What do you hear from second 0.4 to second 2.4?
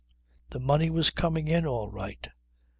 "The money was coming in all right."